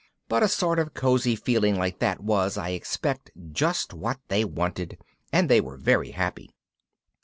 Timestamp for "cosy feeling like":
0.95-1.99